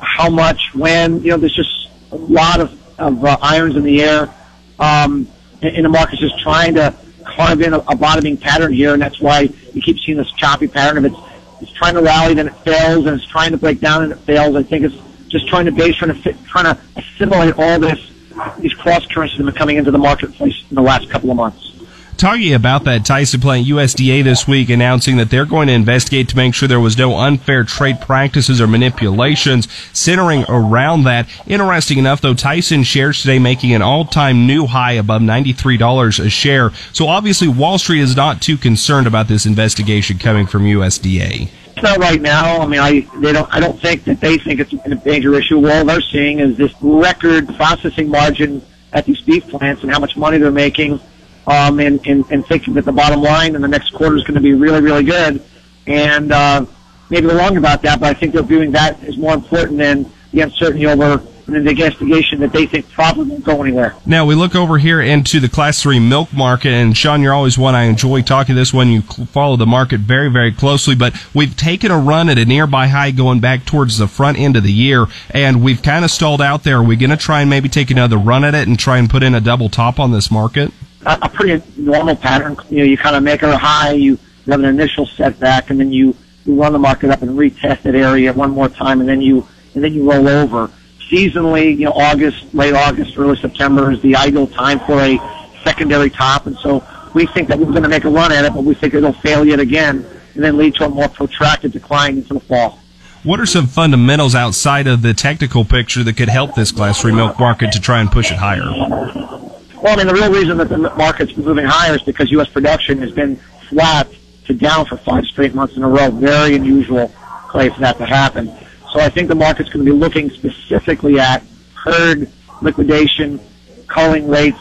How 0.00 0.30
much? 0.30 0.74
When? 0.74 1.22
You 1.22 1.32
know, 1.32 1.36
there's 1.38 1.54
just 1.54 1.88
a 2.12 2.16
lot 2.16 2.60
of, 2.60 2.98
of 2.98 3.24
uh, 3.24 3.36
irons 3.42 3.76
in 3.76 3.82
the 3.82 4.02
air. 4.02 4.32
Um, 4.78 5.28
and 5.62 5.84
the 5.84 5.88
market's 5.88 6.20
just 6.20 6.38
trying 6.40 6.74
to 6.74 6.94
carve 7.36 7.60
in 7.60 7.74
a, 7.74 7.78
a 7.78 7.96
bottoming 7.96 8.36
pattern 8.36 8.72
here, 8.72 8.92
and 8.94 9.02
that's 9.02 9.20
why 9.20 9.42
you 9.74 9.82
keep 9.82 9.98
seeing 10.00 10.18
this 10.18 10.30
choppy 10.32 10.66
pattern 10.66 11.04
of 11.04 11.12
it's 11.12 11.20
it's 11.60 11.72
trying 11.72 11.94
to 11.94 12.02
rally, 12.02 12.34
then 12.34 12.48
it 12.48 12.54
fails, 12.56 13.06
and 13.06 13.18
it's 13.18 13.26
trying 13.26 13.50
to 13.50 13.56
break 13.56 13.80
down, 13.80 14.02
and 14.02 14.12
it 14.12 14.18
fails. 14.20 14.56
I 14.56 14.62
think 14.62 14.84
it's 14.84 14.96
just 15.28 15.48
trying 15.48 15.64
to 15.66 15.72
base, 15.72 15.96
trying 15.96 16.14
to 16.14 16.20
fit, 16.20 16.36
trying 16.44 16.64
to 16.64 16.80
assimilate 16.96 17.54
all 17.58 17.78
this 17.78 18.12
these 18.58 18.74
cross 18.74 19.06
currents 19.06 19.34
that 19.34 19.44
have 19.44 19.46
been 19.46 19.54
coming 19.54 19.76
into 19.76 19.90
the 19.90 19.98
marketplace 19.98 20.54
in 20.68 20.74
the 20.74 20.82
last 20.82 21.08
couple 21.08 21.30
of 21.30 21.36
months 21.36 21.75
talking 22.16 22.54
about 22.54 22.84
that 22.84 23.04
Tyson 23.04 23.40
plant, 23.40 23.66
USDA 23.66 24.24
this 24.24 24.48
week 24.48 24.70
announcing 24.70 25.16
that 25.16 25.30
they're 25.30 25.44
going 25.44 25.68
to 25.68 25.74
investigate 25.74 26.28
to 26.30 26.36
make 26.36 26.54
sure 26.54 26.68
there 26.68 26.80
was 26.80 26.96
no 26.96 27.18
unfair 27.18 27.64
trade 27.64 28.00
practices 28.00 28.60
or 28.60 28.66
manipulations 28.66 29.68
centering 29.92 30.44
around 30.48 31.04
that. 31.04 31.28
Interesting 31.46 31.98
enough, 31.98 32.20
though, 32.20 32.34
Tyson 32.34 32.82
shares 32.82 33.20
today 33.20 33.38
making 33.38 33.74
an 33.74 33.82
all-time 33.82 34.46
new 34.46 34.66
high 34.66 34.92
above 34.92 35.22
$93 35.22 36.24
a 36.24 36.30
share. 36.30 36.70
So 36.92 37.08
obviously, 37.08 37.48
Wall 37.48 37.78
Street 37.78 38.00
is 38.00 38.16
not 38.16 38.40
too 38.40 38.56
concerned 38.56 39.06
about 39.06 39.28
this 39.28 39.46
investigation 39.46 40.18
coming 40.18 40.46
from 40.46 40.62
USDA. 40.62 41.50
It's 41.76 41.82
not 41.82 41.98
right 41.98 42.20
now. 42.20 42.60
I 42.60 42.66
mean, 42.66 42.80
I 42.80 43.00
they 43.20 43.32
don't. 43.34 43.54
I 43.54 43.60
don't 43.60 43.78
think 43.78 44.04
that 44.04 44.18
they 44.18 44.38
think 44.38 44.60
it's 44.60 44.72
a 44.72 45.02
major 45.04 45.34
issue. 45.34 45.56
All 45.68 45.84
they're 45.84 46.00
seeing 46.00 46.40
is 46.40 46.56
this 46.56 46.72
record 46.80 47.54
processing 47.56 48.08
margin 48.08 48.62
at 48.94 49.04
these 49.04 49.20
beef 49.20 49.46
plants 49.46 49.82
and 49.82 49.92
how 49.92 49.98
much 49.98 50.16
money 50.16 50.38
they're 50.38 50.50
making 50.50 50.98
um, 51.46 51.80
and, 51.80 52.04
and, 52.06 52.24
and 52.30 52.46
thinking 52.46 52.74
that 52.74 52.84
the 52.84 52.92
bottom 52.92 53.22
line 53.22 53.54
in 53.54 53.62
the 53.62 53.68
next 53.68 53.90
quarter 53.90 54.16
is 54.16 54.22
going 54.24 54.34
to 54.34 54.40
be 54.40 54.54
really, 54.54 54.80
really 54.80 55.04
good. 55.04 55.42
And 55.86 56.32
uh, 56.32 56.66
maybe 57.10 57.26
they're 57.26 57.36
wrong 57.36 57.56
about 57.56 57.82
that, 57.82 58.00
but 58.00 58.08
I 58.08 58.18
think 58.18 58.34
they're 58.34 58.42
viewing 58.42 58.72
that 58.72 59.02
as 59.04 59.16
more 59.16 59.34
important 59.34 59.78
than 59.78 60.10
the 60.32 60.40
uncertainty 60.40 60.86
over 60.86 61.22
an 61.46 61.54
investigation 61.54 62.40
that 62.40 62.52
they 62.52 62.66
think 62.66 62.90
probably 62.90 63.24
won't 63.24 63.44
go 63.44 63.62
anywhere. 63.62 63.94
Now 64.04 64.26
we 64.26 64.34
look 64.34 64.56
over 64.56 64.78
here 64.78 65.00
into 65.00 65.38
the 65.38 65.48
class 65.48 65.80
three 65.80 66.00
milk 66.00 66.32
market, 66.32 66.70
and 66.70 66.96
Shawn, 66.96 67.22
you're 67.22 67.32
always 67.32 67.56
one 67.56 67.74
I 67.74 67.84
enjoy 67.84 68.22
talking 68.22 68.54
to 68.54 68.60
this 68.60 68.74
one. 68.74 68.88
you 68.88 69.02
follow 69.02 69.56
the 69.56 69.66
market 69.66 70.00
very, 70.00 70.28
very 70.28 70.50
closely. 70.50 70.94
But 70.94 71.14
we've 71.34 71.56
taken 71.56 71.90
a 71.90 71.98
run 71.98 72.28
at 72.28 72.38
a 72.38 72.44
nearby 72.44 72.88
high 72.88 73.12
going 73.12 73.40
back 73.40 73.64
towards 73.64 73.98
the 73.98 74.08
front 74.08 74.38
end 74.38 74.56
of 74.56 74.64
the 74.64 74.72
year, 74.72 75.06
and 75.30 75.62
we've 75.62 75.82
kind 75.82 76.04
of 76.04 76.10
stalled 76.10 76.42
out 76.42 76.64
there. 76.64 76.78
Are 76.78 76.82
we 76.82 76.96
going 76.96 77.10
to 77.10 77.16
try 77.16 77.42
and 77.42 77.50
maybe 77.50 77.68
take 77.68 77.90
another 77.90 78.18
run 78.18 78.44
at 78.44 78.54
it 78.54 78.66
and 78.66 78.78
try 78.78 78.98
and 78.98 79.08
put 79.08 79.22
in 79.22 79.34
a 79.34 79.40
double 79.40 79.68
top 79.68 80.00
on 80.00 80.10
this 80.10 80.30
market? 80.30 80.72
A, 81.06 81.18
a 81.22 81.28
pretty 81.28 81.64
normal 81.76 82.16
pattern. 82.16 82.56
You 82.68 82.78
know, 82.78 82.84
you 82.84 82.98
kind 82.98 83.16
of 83.16 83.22
make 83.22 83.42
a 83.42 83.56
high, 83.56 83.92
you 83.92 84.18
have 84.46 84.60
an 84.60 84.66
initial 84.66 85.06
setback, 85.06 85.70
and 85.70 85.80
then 85.80 85.92
you 85.92 86.14
you 86.44 86.60
run 86.60 86.72
the 86.72 86.78
market 86.78 87.10
up 87.10 87.22
and 87.22 87.30
retest 87.32 87.82
that 87.82 87.94
area 87.94 88.32
one 88.32 88.50
more 88.50 88.68
time, 88.68 89.00
and 89.00 89.08
then 89.08 89.20
you 89.20 89.46
and 89.74 89.82
then 89.82 89.94
you 89.94 90.10
roll 90.10 90.28
over. 90.28 90.70
Seasonally, 91.10 91.76
you 91.78 91.84
know, 91.84 91.92
August, 91.92 92.52
late 92.52 92.74
August, 92.74 93.16
early 93.16 93.36
September 93.36 93.92
is 93.92 94.02
the 94.02 94.16
ideal 94.16 94.46
time 94.48 94.80
for 94.80 95.00
a 95.00 95.18
secondary 95.62 96.10
top, 96.10 96.46
and 96.46 96.56
so 96.58 96.84
we 97.14 97.26
think 97.26 97.48
that 97.48 97.58
we're 97.58 97.66
going 97.66 97.82
to 97.82 97.88
make 97.88 98.04
a 98.04 98.10
run 98.10 98.32
at 98.32 98.44
it, 98.44 98.52
but 98.52 98.64
we 98.64 98.74
think 98.74 98.92
it'll 98.94 99.12
fail 99.12 99.44
yet 99.44 99.60
again, 99.60 100.04
and 100.34 100.42
then 100.42 100.56
lead 100.56 100.74
to 100.74 100.84
a 100.84 100.88
more 100.88 101.08
protracted 101.08 101.72
decline 101.72 102.16
into 102.16 102.34
the 102.34 102.40
fall. 102.40 102.80
What 103.22 103.40
are 103.40 103.46
some 103.46 103.66
fundamentals 103.66 104.34
outside 104.34 104.86
of 104.86 105.02
the 105.02 105.14
technical 105.14 105.64
picture 105.64 106.02
that 106.04 106.16
could 106.16 106.28
help 106.28 106.54
this 106.54 106.72
class 106.72 107.00
three 107.00 107.12
milk 107.12 107.38
market 107.38 107.72
to 107.72 107.80
try 107.80 108.00
and 108.00 108.10
push 108.10 108.32
it 108.32 108.38
higher? 108.38 109.45
Well, 109.86 109.94
I 109.94 109.98
mean, 109.98 110.08
the 110.08 110.20
real 110.20 110.32
reason 110.32 110.56
that 110.56 110.68
the 110.68 110.78
market's 110.78 111.36
moving 111.36 111.64
higher 111.64 111.94
is 111.94 112.02
because 112.02 112.28
U.S. 112.32 112.48
production 112.48 112.98
has 112.98 113.12
been 113.12 113.36
flat 113.68 114.08
to 114.46 114.52
down 114.52 114.84
for 114.84 114.96
five 114.96 115.24
straight 115.26 115.54
months 115.54 115.76
in 115.76 115.84
a 115.84 115.88
row. 115.88 116.10
Very 116.10 116.56
unusual, 116.56 117.06
Clay, 117.46 117.68
for 117.68 117.78
that 117.78 117.96
to 117.98 118.04
happen. 118.04 118.48
So 118.92 118.98
I 118.98 119.08
think 119.08 119.28
the 119.28 119.36
market's 119.36 119.68
going 119.68 119.86
to 119.86 119.92
be 119.92 119.96
looking 119.96 120.28
specifically 120.30 121.20
at 121.20 121.44
herd 121.84 122.28
liquidation, 122.62 123.38
culling 123.86 124.26
rates, 124.26 124.58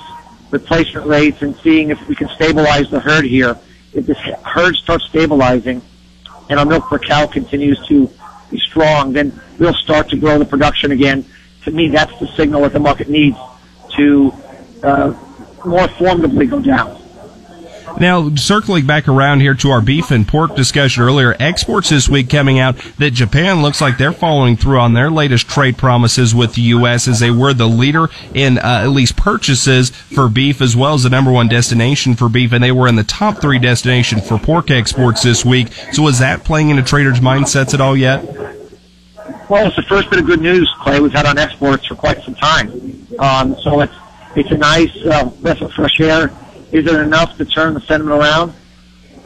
replacement 0.51 1.07
rates, 1.07 1.41
and 1.41 1.55
seeing 1.63 1.89
if 1.89 2.07
we 2.07 2.13
can 2.13 2.29
stabilize 2.35 2.91
the 2.91 2.99
herd 2.99 3.25
here. 3.25 3.57
If 3.93 4.05
this 4.05 4.19
herd 4.19 4.75
starts 4.75 5.05
stabilizing 5.05 5.81
and 6.51 6.59
our 6.59 6.67
milk 6.67 6.87
per 6.87 6.99
cow 6.99 7.25
continues 7.25 7.83
to 7.87 8.11
be 8.51 8.59
strong, 8.59 9.13
then 9.13 9.41
we'll 9.57 9.73
start 9.73 10.07
to 10.09 10.17
grow 10.17 10.37
the 10.37 10.45
production 10.45 10.91
again. 10.91 11.25
To 11.63 11.71
me, 11.71 11.89
that's 11.89 12.15
the 12.19 12.27
signal 12.27 12.61
that 12.61 12.73
the 12.73 12.79
market 12.79 13.09
needs 13.09 13.39
to 13.95 14.31
uh, 14.85 15.13
more 15.65 15.87
formidably 15.89 16.45
go 16.45 16.59
down. 16.59 17.01
Now, 17.99 18.35
circling 18.35 18.85
back 18.85 19.07
around 19.07 19.39
here 19.39 19.53
to 19.55 19.69
our 19.69 19.79
beef 19.79 20.11
and 20.11 20.27
pork 20.27 20.55
discussion 20.55 21.03
earlier, 21.03 21.33
exports 21.39 21.89
this 21.89 22.09
week 22.09 22.29
coming 22.29 22.59
out 22.59 22.75
that 22.97 23.11
Japan 23.11 23.61
looks 23.61 23.79
like 23.79 23.97
they're 23.97 24.11
following 24.11 24.57
through 24.57 24.79
on 24.79 24.93
their 24.93 25.09
latest 25.09 25.47
trade 25.47 25.77
promises 25.77 26.35
with 26.35 26.55
the 26.55 26.61
U.S. 26.63 27.07
as 27.07 27.21
they 27.21 27.31
were 27.31 27.53
the 27.53 27.69
leader 27.69 28.09
in 28.33 28.57
uh, 28.57 28.81
at 28.83 28.89
least 28.89 29.15
purchases 29.15 29.91
for 29.91 30.27
beef 30.27 30.61
as 30.61 30.75
well 30.75 30.95
as 30.95 31.03
the 31.03 31.09
number 31.09 31.31
one 31.31 31.47
destination 31.47 32.15
for 32.15 32.27
beef, 32.27 32.51
and 32.51 32.61
they 32.61 32.71
were 32.71 32.87
in 32.87 32.97
the 32.97 33.03
top 33.03 33.39
three 33.39 33.59
destination 33.59 34.19
for 34.19 34.37
pork 34.37 34.69
exports 34.71 35.23
this 35.23 35.45
week. 35.45 35.71
So 35.93 36.05
is 36.07 36.19
that 36.19 36.43
playing 36.43 36.71
into 36.71 36.83
traders' 36.83 37.21
mindsets 37.21 37.73
at 37.73 37.79
all 37.79 37.95
yet? 37.95 38.25
Well, 39.47 39.67
it's 39.67 39.75
the 39.75 39.83
first 39.83 40.09
bit 40.09 40.19
of 40.19 40.25
good 40.25 40.41
news, 40.41 40.69
Clay, 40.81 40.99
we've 40.99 41.13
had 41.13 41.25
on 41.25 41.37
exports 41.37 41.85
for 41.85 41.95
quite 41.95 42.21
some 42.23 42.35
time. 42.35 43.07
Um, 43.19 43.55
so 43.61 43.79
it's 43.79 43.93
it's 44.37 44.51
a 44.51 44.57
nice 44.57 44.95
uh, 45.05 45.25
breath 45.41 45.61
of 45.61 45.71
fresh 45.73 45.99
air 45.99 46.31
is 46.75 46.85
it 46.87 46.99
enough 46.99 47.37
to 47.37 47.45
turn 47.45 47.73
the 47.73 47.81
sentiment 47.81 48.19
around? 48.21 48.53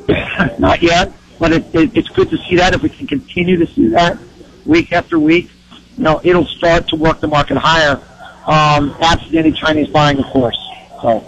Not 0.59 0.83
yet, 0.83 1.11
but 1.39 1.51
it, 1.51 1.73
it, 1.73 1.97
it's 1.97 2.09
good 2.09 2.29
to 2.29 2.37
see 2.37 2.57
that. 2.57 2.73
If 2.73 2.83
we 2.83 2.89
can 2.89 3.07
continue 3.07 3.57
to 3.57 3.65
see 3.65 3.87
that 3.89 4.19
week 4.65 4.91
after 4.91 5.17
week, 5.17 5.49
you 5.97 6.03
know, 6.03 6.21
it'll 6.23 6.45
start 6.45 6.87
to 6.89 6.95
work 6.95 7.19
the 7.21 7.27
market 7.27 7.57
higher, 7.57 8.01
um, 8.45 8.95
absent 9.01 9.33
any 9.33 9.51
Chinese 9.51 9.87
buying, 9.87 10.19
of 10.19 10.25
course. 10.25 10.57
So. 11.01 11.25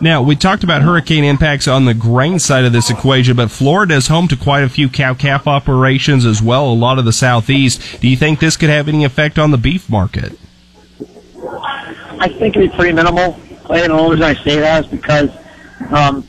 Now, 0.00 0.22
we 0.22 0.36
talked 0.36 0.64
about 0.64 0.82
hurricane 0.82 1.24
impacts 1.24 1.66
on 1.66 1.86
the 1.86 1.94
grain 1.94 2.38
side 2.38 2.64
of 2.64 2.72
this 2.72 2.90
equation, 2.90 3.36
but 3.36 3.50
Florida 3.50 3.94
is 3.94 4.08
home 4.08 4.28
to 4.28 4.36
quite 4.36 4.62
a 4.62 4.68
few 4.68 4.88
cow 4.88 5.14
calf 5.14 5.46
operations 5.46 6.24
as 6.24 6.42
well, 6.42 6.66
a 6.66 6.74
lot 6.74 6.98
of 6.98 7.04
the 7.04 7.12
southeast. 7.12 8.00
Do 8.00 8.08
you 8.08 8.16
think 8.16 8.38
this 8.38 8.56
could 8.56 8.70
have 8.70 8.88
any 8.88 9.04
effect 9.04 9.38
on 9.38 9.50
the 9.50 9.58
beef 9.58 9.88
market? 9.88 10.38
I 12.24 12.28
think 12.28 12.56
it'd 12.56 12.70
be 12.70 12.74
pretty 12.74 12.94
minimal. 12.94 13.38
And 13.68 13.92
the 13.92 13.92
only 13.92 14.16
reason 14.16 14.22
I 14.22 14.34
say 14.42 14.58
that 14.58 14.86
is 14.86 14.90
because 14.90 15.28
um, 15.90 16.26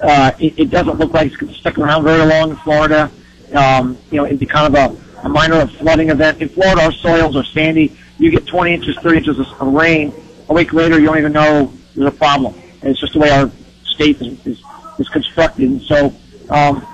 uh, 0.00 0.32
it, 0.38 0.58
it 0.58 0.70
doesn't 0.70 0.98
look 0.98 1.12
like 1.12 1.26
it's 1.26 1.36
going 1.36 1.52
to 1.52 1.58
stick 1.58 1.76
around 1.76 2.04
very 2.04 2.24
long 2.24 2.52
in 2.52 2.56
Florida. 2.56 3.10
Um, 3.54 3.98
you 4.10 4.16
know, 4.16 4.24
it'd 4.24 4.38
be 4.38 4.46
kind 4.46 4.74
of 4.74 4.96
a, 4.96 5.26
a 5.26 5.28
minor 5.28 5.66
flooding 5.66 6.08
event. 6.08 6.40
In 6.40 6.48
Florida, 6.48 6.84
our 6.84 6.92
soils 6.92 7.36
are 7.36 7.44
sandy. 7.44 7.94
You 8.16 8.30
get 8.30 8.46
20 8.46 8.72
inches, 8.72 8.96
30 8.96 9.18
inches 9.18 9.38
of, 9.38 9.46
of 9.60 9.74
rain. 9.74 10.14
A 10.48 10.54
week 10.54 10.72
later, 10.72 10.98
you 10.98 11.04
don't 11.04 11.18
even 11.18 11.32
know 11.32 11.70
there's 11.94 12.08
a 12.08 12.16
problem. 12.16 12.54
And 12.80 12.84
it's 12.84 13.00
just 13.00 13.12
the 13.12 13.18
way 13.18 13.28
our 13.28 13.50
state 13.84 14.18
is, 14.22 14.46
is, 14.46 14.62
is 14.98 15.08
constructed. 15.10 15.68
And 15.68 15.82
so, 15.82 16.06
um, 16.48 16.86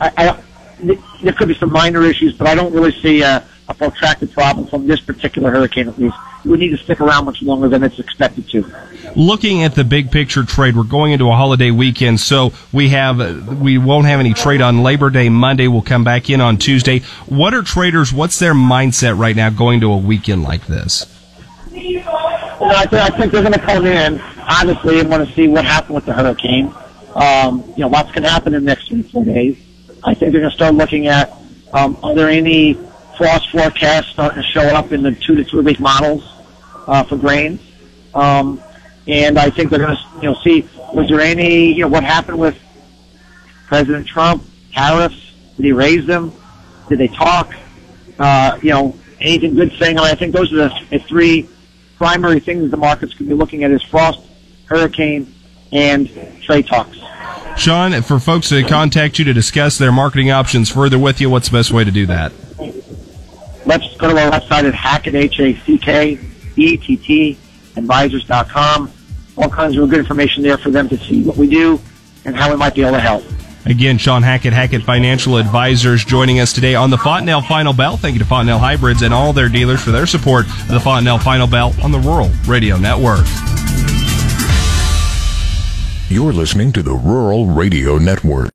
I, 0.00 0.10
I, 0.16 0.42
there 1.22 1.32
could 1.32 1.46
be 1.46 1.54
some 1.54 1.70
minor 1.70 2.02
issues, 2.02 2.36
but 2.36 2.48
I 2.48 2.56
don't 2.56 2.74
really 2.74 3.00
see 3.00 3.22
a, 3.22 3.46
a 3.68 3.74
protracted 3.74 4.32
problem 4.32 4.66
from 4.66 4.86
this 4.86 5.00
particular 5.00 5.50
hurricane 5.50 5.88
at 5.88 5.98
least. 5.98 6.16
It 6.44 6.48
would 6.48 6.60
need 6.60 6.70
to 6.70 6.76
stick 6.76 7.00
around 7.00 7.24
much 7.24 7.40
longer 7.40 7.68
than 7.68 7.82
it's 7.82 7.98
expected 7.98 8.48
to. 8.50 8.64
Looking 9.16 9.62
at 9.62 9.74
the 9.74 9.84
big 9.84 10.10
picture 10.10 10.44
trade, 10.44 10.76
we're 10.76 10.82
going 10.82 11.12
into 11.12 11.28
a 11.30 11.34
holiday 11.34 11.70
weekend, 11.70 12.20
so 12.20 12.52
we 12.72 12.90
have 12.90 13.60
we 13.60 13.78
won't 13.78 14.06
have 14.06 14.20
any 14.20 14.34
trade 14.34 14.60
on 14.60 14.82
Labor 14.82 15.08
Day 15.08 15.30
Monday. 15.30 15.68
We'll 15.68 15.82
come 15.82 16.04
back 16.04 16.28
in 16.28 16.40
on 16.42 16.58
Tuesday. 16.58 17.00
What 17.26 17.54
are 17.54 17.62
traders? 17.62 18.12
What's 18.12 18.38
their 18.38 18.54
mindset 18.54 19.18
right 19.18 19.34
now 19.34 19.48
going 19.48 19.80
to 19.80 19.92
a 19.92 19.96
weekend 19.96 20.42
like 20.42 20.66
this? 20.66 21.06
Well, 21.72 22.76
I, 22.76 22.86
th- 22.86 23.02
I 23.02 23.08
think 23.16 23.32
they're 23.32 23.42
going 23.42 23.52
to 23.52 23.58
come 23.58 23.84
in 23.86 24.20
honestly 24.20 25.00
and 25.00 25.10
want 25.10 25.26
to 25.26 25.34
see 25.34 25.48
what 25.48 25.64
happened 25.64 25.94
with 25.94 26.06
the 26.06 26.12
hurricane. 26.12 26.72
Um, 27.14 27.64
you 27.76 27.82
know, 27.82 27.88
lots 27.88 28.12
can 28.12 28.22
happen 28.22 28.54
in 28.54 28.64
the 28.64 28.66
next 28.66 28.88
three 28.88 29.02
four 29.02 29.24
days. 29.24 29.56
I 30.04 30.14
think 30.14 30.32
they're 30.32 30.40
going 30.40 30.50
to 30.50 30.56
start 30.56 30.74
looking 30.74 31.06
at 31.06 31.32
um, 31.72 31.96
are 32.02 32.14
there 32.14 32.28
any 32.28 32.78
frost 33.16 33.50
forecasts 33.50 34.08
starting 34.08 34.42
to 34.42 34.48
show 34.48 34.62
up 34.62 34.92
in 34.92 35.02
the 35.02 35.12
two 35.12 35.34
to 35.36 35.44
three 35.44 35.62
week 35.62 35.80
models 35.80 36.28
uh, 36.86 37.02
for 37.04 37.16
grains. 37.16 37.60
Um, 38.14 38.62
and 39.06 39.38
I 39.38 39.50
think 39.50 39.70
they're 39.70 39.78
going 39.78 39.96
to, 39.96 40.02
you 40.16 40.22
know, 40.30 40.34
see 40.42 40.68
was 40.92 41.08
there 41.08 41.20
any, 41.20 41.72
you 41.72 41.82
know, 41.82 41.88
what 41.88 42.04
happened 42.04 42.38
with 42.38 42.58
President 43.66 44.06
Trump 44.06 44.44
tariffs? 44.72 45.32
Did 45.56 45.64
he 45.64 45.72
raise 45.72 46.06
them? 46.06 46.32
Did 46.88 46.98
they 46.98 47.08
talk? 47.08 47.54
Uh, 48.18 48.58
you 48.62 48.70
know, 48.70 48.96
anything 49.20 49.54
good 49.54 49.72
saying? 49.78 49.98
I 49.98 50.14
think 50.14 50.34
those 50.34 50.52
are 50.52 50.68
the, 50.68 50.86
the 50.90 50.98
three 51.00 51.48
primary 51.96 52.40
things 52.40 52.70
the 52.70 52.76
markets 52.76 53.14
could 53.14 53.28
be 53.28 53.34
looking 53.34 53.64
at: 53.64 53.70
is 53.70 53.82
frost, 53.82 54.20
hurricane, 54.66 55.32
and 55.72 56.08
trade 56.42 56.66
talks. 56.66 56.98
Shawn, 57.56 58.00
for 58.02 58.18
folks 58.18 58.48
to 58.48 58.62
contact 58.64 59.18
you 59.18 59.24
to 59.26 59.32
discuss 59.32 59.78
their 59.78 59.92
marketing 59.92 60.30
options 60.30 60.70
further 60.70 60.98
with 60.98 61.20
you, 61.20 61.30
what's 61.30 61.48
the 61.48 61.56
best 61.56 61.72
way 61.72 61.84
to 61.84 61.90
do 61.90 62.06
that? 62.06 62.32
Let's 63.66 63.96
go 63.96 64.12
to 64.12 64.18
our 64.20 64.30
website 64.30 64.64
at 64.64 64.74
Hackett, 64.74 65.14
H-A-C-K-E-T-T, 65.14 65.78
advisors.com. 67.76 68.90
All 69.36 69.48
kinds 69.48 69.76
of 69.76 69.88
good 69.88 69.98
information 69.98 70.42
there 70.42 70.58
for 70.58 70.70
them 70.70 70.88
to 70.88 70.96
see 70.98 71.24
what 71.24 71.36
we 71.36 71.48
do 71.48 71.80
and 72.24 72.36
how 72.36 72.50
we 72.50 72.56
might 72.56 72.74
be 72.74 72.82
able 72.82 72.92
to 72.92 73.00
help. 73.00 73.24
Again, 73.66 73.96
Shawn 73.96 74.22
Hackett, 74.22 74.52
Hackett 74.52 74.82
Financial 74.82 75.38
Advisors, 75.38 76.04
joining 76.04 76.38
us 76.38 76.52
today 76.52 76.74
on 76.74 76.90
the 76.90 76.98
Fontanelle 76.98 77.40
Final 77.40 77.72
Bell. 77.72 77.96
Thank 77.96 78.12
you 78.12 78.18
to 78.18 78.26
Fontanelle 78.26 78.58
Hybrids 78.58 79.00
and 79.00 79.14
all 79.14 79.32
their 79.32 79.48
dealers 79.48 79.82
for 79.82 79.90
their 79.90 80.06
support 80.06 80.44
of 80.46 80.68
the 80.68 80.80
Fontanelle 80.80 81.18
Final 81.18 81.46
Bell 81.46 81.74
on 81.82 81.90
the 81.90 81.98
Rural 81.98 82.30
Radio 82.46 82.76
Network. 82.76 83.24
You're 86.10 86.34
listening 86.34 86.72
to 86.74 86.82
the 86.82 86.92
Rural 86.92 87.46
Radio 87.46 87.96
Network. 87.96 88.50